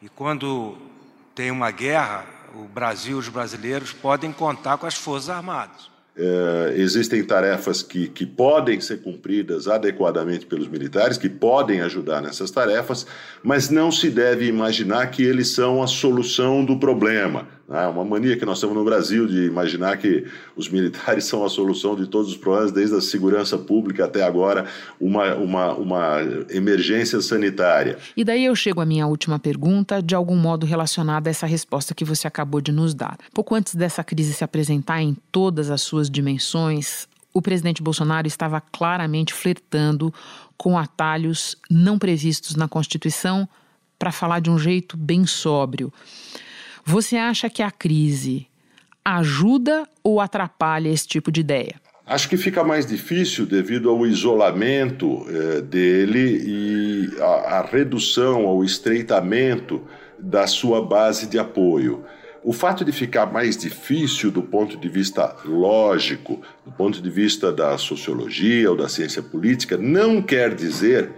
E 0.02 0.10
quando 0.10 0.76
tem 1.36 1.52
uma 1.52 1.70
guerra, 1.70 2.26
o 2.54 2.68
Brasil, 2.68 3.18
os 3.18 3.30
brasileiros 3.30 3.92
podem 3.92 4.32
contar 4.32 4.78
com 4.78 4.86
as 4.86 4.96
Forças 4.96 5.30
Armadas. 5.30 5.94
É, 6.16 6.76
existem 6.76 7.24
tarefas 7.24 7.82
que, 7.82 8.08
que 8.08 8.24
podem 8.24 8.80
ser 8.80 9.02
cumpridas 9.02 9.68
adequadamente 9.68 10.46
pelos 10.46 10.68
militares, 10.68 11.18
que 11.18 11.28
podem 11.28 11.82
ajudar 11.82 12.22
nessas 12.22 12.52
tarefas, 12.52 13.08
mas 13.42 13.72
não 13.72 13.92
se 13.92 14.12
deve 14.12 14.46
imaginar 14.46 15.08
que 15.08 15.24
eles 15.24 15.50
são 15.50 15.82
a 15.82 15.88
solução 15.88 16.64
do 16.64 16.78
problema. 16.78 17.48
É 17.70 17.88
uma 17.88 18.04
mania 18.04 18.36
que 18.36 18.46
nós 18.46 18.60
temos 18.60 18.76
no 18.76 18.84
Brasil 18.84 19.26
de 19.26 19.46
imaginar 19.46 19.98
que 19.98 20.26
os 20.56 20.68
militares 20.68 21.24
são 21.26 21.46
a 21.46 21.50
solução 21.50 21.96
de 21.96 22.08
todos 22.08 22.30
os 22.30 22.38
problemas, 22.38 22.72
desde 22.72 22.96
a 22.96 23.02
segurança 23.02 23.58
pública 23.58 24.06
até 24.06 24.24
agora, 24.24 24.66
uma, 25.00 25.34
uma, 25.36 25.74
uma 25.74 26.18
emergência 26.50 27.22
sanitária. 27.22 27.98
E 28.18 28.24
daí 28.24 28.46
eu 28.46 28.56
chego 28.56 28.82
à 28.82 28.86
minha 28.86 29.08
última 29.08 29.40
pergunta, 29.40 30.02
de 30.02 30.14
algum 30.14 30.36
modo 30.36 30.66
relacionada 30.66 31.30
a 31.30 31.32
essa 31.32 31.48
resposta 31.48 31.96
que 31.96 32.04
você 32.04 32.28
acabou 32.28 32.60
de 32.60 32.72
nos 32.72 32.94
dar. 32.94 33.18
Pouco 33.34 33.56
antes 33.56 33.76
dessa 33.76 34.04
crise 34.04 34.34
se 34.34 34.44
apresentar 34.44 35.02
em 35.02 35.16
todas 35.32 35.70
as 35.72 35.82
suas 35.82 36.10
dimensões, 36.10 37.08
o 37.34 37.42
presidente 37.42 37.82
Bolsonaro 37.82 38.28
estava 38.28 38.62
claramente 38.62 39.34
flertando 39.34 40.14
com 40.58 40.78
atalhos 40.78 41.58
não 41.70 41.98
previstos 41.98 42.56
na 42.56 42.68
Constituição, 42.68 43.48
para 44.04 44.12
falar 44.12 44.42
de 44.42 44.50
um 44.50 44.60
jeito 44.60 44.98
bem 44.98 45.26
sóbrio. 45.26 45.92
Você 46.86 47.16
acha 47.16 47.50
que 47.50 47.64
a 47.64 47.72
crise 47.72 48.48
ajuda 49.04 49.88
ou 50.04 50.20
atrapalha 50.20 50.90
esse 50.90 51.08
tipo 51.08 51.32
de 51.32 51.42
ideia? 51.42 51.76
Acho 52.06 52.28
que 52.28 52.36
fica 52.36 52.64
mais 52.64 52.86
difícil 52.86 53.46
devido 53.46 53.90
ao 53.90 54.06
isolamento 54.06 55.26
eh, 55.30 55.62
dele 55.62 56.44
e 56.46 57.22
a 57.22 57.66
redução, 57.72 58.46
ao 58.46 58.64
estreitamento 58.64 59.82
da 60.20 60.46
sua 60.46 60.86
base 60.86 61.28
de 61.28 61.40
apoio. 61.40 62.04
O 62.44 62.52
fato 62.52 62.84
de 62.84 62.92
ficar 62.92 63.32
mais 63.32 63.56
difícil 63.56 64.30
do 64.30 64.42
ponto 64.42 64.76
de 64.76 64.90
vista 64.90 65.34
lógico, 65.46 66.42
do 66.66 66.74
ponto 66.74 67.02
de 67.02 67.10
vista 67.10 67.54
da 67.54 67.78
sociologia 67.78 68.70
ou 68.70 68.76
da 68.76 68.90
ciência 68.90 69.24
política, 69.24 69.78
não 69.78 70.22
quer 70.22 70.54
dizer 70.54 71.10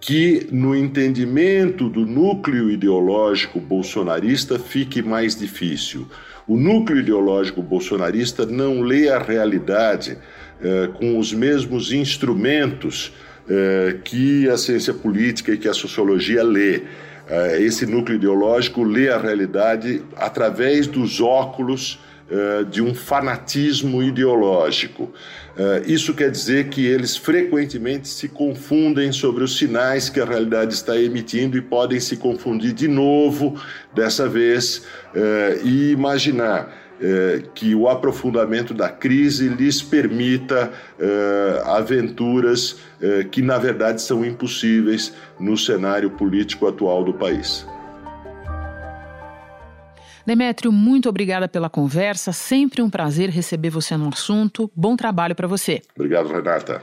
que 0.00 0.48
no 0.50 0.74
entendimento 0.74 1.88
do 1.88 2.06
núcleo 2.06 2.70
ideológico 2.70 3.60
bolsonarista 3.60 4.58
fique 4.58 5.02
mais 5.02 5.36
difícil. 5.36 6.06
O 6.46 6.56
núcleo 6.56 7.00
ideológico 7.00 7.60
bolsonarista 7.62 8.46
não 8.46 8.80
lê 8.80 9.08
a 9.08 9.18
realidade 9.18 10.16
eh, 10.62 10.88
com 10.94 11.18
os 11.18 11.32
mesmos 11.32 11.92
instrumentos 11.92 13.12
eh, 13.48 13.96
que 14.04 14.48
a 14.48 14.56
ciência 14.56 14.94
política 14.94 15.52
e 15.52 15.58
que 15.58 15.68
a 15.68 15.74
sociologia 15.74 16.42
lê. 16.42 16.82
Eh, 17.28 17.62
esse 17.62 17.84
núcleo 17.84 18.16
ideológico 18.16 18.82
lê 18.82 19.10
a 19.10 19.18
realidade 19.18 20.02
através 20.16 20.86
dos 20.86 21.20
óculos 21.20 21.98
eh, 22.28 22.64
de 22.68 22.82
um 22.82 22.92
fanatismo 22.92 24.02
ideológico. 24.02 25.12
Eh, 25.56 25.82
isso 25.86 26.12
quer 26.12 26.28
dizer 26.28 26.68
que 26.70 26.84
eles 26.84 27.16
frequentemente 27.16 28.08
se 28.08 28.28
confundem 28.28 29.12
sobre 29.12 29.44
os 29.44 29.56
sinais 29.56 30.08
que 30.08 30.18
a 30.18 30.24
realidade 30.24 30.74
está 30.74 30.98
emitindo 30.98 31.56
e 31.56 31.60
podem 31.60 32.00
se 32.00 32.16
confundir 32.16 32.72
de 32.72 32.88
novo, 32.88 33.54
dessa 33.94 34.28
vez, 34.28 34.84
eh, 35.14 35.60
e 35.62 35.92
imaginar 35.92 36.84
que 37.54 37.74
o 37.74 37.90
aprofundamento 37.90 38.72
da 38.72 38.88
crise 38.88 39.50
lhes 39.50 39.82
permita 39.82 40.72
aventuras 41.66 42.78
que, 43.30 43.42
na 43.42 43.58
verdade, 43.58 44.00
são 44.00 44.24
impossíveis 44.24 45.12
no 45.38 45.58
cenário 45.58 46.08
político 46.12 46.66
atual 46.66 47.04
do 47.04 47.12
país. 47.12 47.66
Demétrio, 50.26 50.72
muito 50.72 51.08
obrigada 51.08 51.46
pela 51.46 51.70
conversa. 51.70 52.32
Sempre 52.32 52.82
um 52.82 52.90
prazer 52.90 53.30
receber 53.30 53.70
você 53.70 53.96
no 53.96 54.08
assunto. 54.08 54.68
Bom 54.74 54.96
trabalho 54.96 55.36
para 55.36 55.46
você. 55.46 55.80
Obrigado, 55.94 56.28
Renata. 56.28 56.82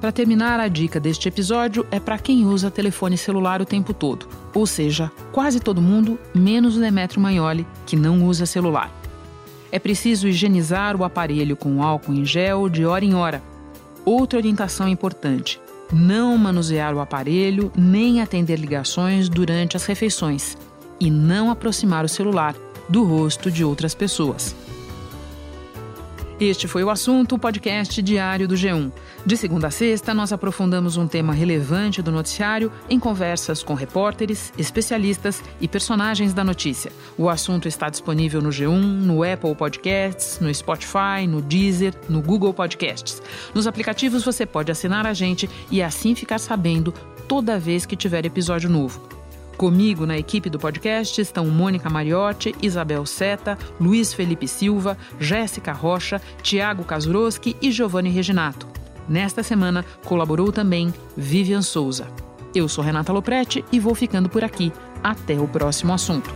Para 0.00 0.12
terminar, 0.12 0.60
a 0.60 0.68
dica 0.68 0.98
deste 0.98 1.28
episódio 1.28 1.86
é 1.90 2.00
para 2.00 2.18
quem 2.18 2.44
usa 2.46 2.70
telefone 2.70 3.16
celular 3.16 3.62
o 3.62 3.64
tempo 3.64 3.94
todo, 3.94 4.28
ou 4.54 4.66
seja, 4.66 5.10
quase 5.32 5.60
todo 5.60 5.80
mundo, 5.80 6.18
menos 6.34 6.76
o 6.76 6.80
Demetrio 6.80 7.22
Magnoli, 7.22 7.66
que 7.86 7.96
não 7.96 8.26
usa 8.26 8.44
celular. 8.44 8.92
É 9.72 9.78
preciso 9.78 10.28
higienizar 10.28 10.94
o 10.94 11.04
aparelho 11.04 11.56
com 11.56 11.82
álcool 11.82 12.12
em 12.12 12.24
gel 12.24 12.68
de 12.68 12.84
hora 12.84 13.04
em 13.04 13.14
hora. 13.14 13.42
Outra 14.04 14.38
orientação 14.38 14.86
importante: 14.86 15.58
não 15.94 16.36
manusear 16.36 16.94
o 16.94 17.00
aparelho 17.00 17.72
nem 17.76 18.20
atender 18.20 18.58
ligações 18.58 19.28
durante 19.28 19.76
as 19.76 19.86
refeições 19.86 20.56
e 21.00 21.10
não 21.10 21.50
aproximar 21.50 22.04
o 22.04 22.08
celular 22.08 22.54
do 22.88 23.04
rosto 23.04 23.50
de 23.50 23.64
outras 23.64 23.94
pessoas. 23.94 24.54
Este 26.44 26.68
foi 26.68 26.84
o 26.84 26.90
assunto, 26.90 27.36
o 27.36 27.38
podcast 27.38 28.02
diário 28.02 28.46
do 28.46 28.54
G1. 28.54 28.92
De 29.24 29.34
segunda 29.34 29.68
a 29.68 29.70
sexta, 29.70 30.12
nós 30.12 30.30
aprofundamos 30.30 30.98
um 30.98 31.08
tema 31.08 31.32
relevante 31.32 32.02
do 32.02 32.12
noticiário 32.12 32.70
em 32.90 33.00
conversas 33.00 33.62
com 33.62 33.72
repórteres, 33.72 34.52
especialistas 34.58 35.42
e 35.58 35.66
personagens 35.66 36.34
da 36.34 36.44
notícia. 36.44 36.92
O 37.16 37.30
assunto 37.30 37.66
está 37.66 37.88
disponível 37.88 38.42
no 38.42 38.50
G1, 38.50 38.78
no 38.78 39.24
Apple 39.24 39.54
Podcasts, 39.54 40.38
no 40.38 40.54
Spotify, 40.54 41.26
no 41.26 41.40
Deezer, 41.40 41.94
no 42.10 42.20
Google 42.20 42.52
Podcasts. 42.52 43.22
Nos 43.54 43.66
aplicativos 43.66 44.22
você 44.22 44.44
pode 44.44 44.70
assinar 44.70 45.06
a 45.06 45.14
gente 45.14 45.48
e 45.70 45.82
assim 45.82 46.14
ficar 46.14 46.38
sabendo 46.38 46.92
toda 47.26 47.58
vez 47.58 47.86
que 47.86 47.96
tiver 47.96 48.26
episódio 48.26 48.68
novo. 48.68 49.23
Comigo 49.56 50.04
na 50.04 50.18
equipe 50.18 50.50
do 50.50 50.58
podcast 50.58 51.20
estão 51.20 51.46
Mônica 51.46 51.88
Mariotti, 51.88 52.54
Isabel 52.60 53.06
Seta, 53.06 53.56
Luiz 53.80 54.12
Felipe 54.12 54.48
Silva, 54.48 54.98
Jéssica 55.20 55.72
Rocha, 55.72 56.20
Tiago 56.42 56.84
Kazuroski 56.84 57.56
e 57.62 57.70
Giovanni 57.70 58.10
Reginato. 58.10 58.66
Nesta 59.08 59.42
semana 59.42 59.84
colaborou 60.04 60.50
também 60.50 60.92
Vivian 61.16 61.62
Souza. 61.62 62.08
Eu 62.54 62.68
sou 62.68 62.82
Renata 62.82 63.12
Loprete 63.12 63.64
e 63.70 63.78
vou 63.78 63.94
ficando 63.94 64.28
por 64.28 64.42
aqui. 64.42 64.72
Até 65.02 65.38
o 65.38 65.46
próximo 65.46 65.92
assunto. 65.92 66.34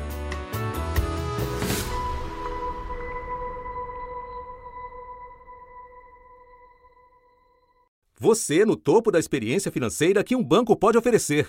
Você 8.21 8.65
no 8.65 8.77
topo 8.77 9.11
da 9.11 9.19
experiência 9.19 9.73
financeira 9.73 10.23
que 10.23 10.37
um 10.37 10.43
banco 10.43 10.77
pode 10.77 10.99
oferecer. 10.99 11.49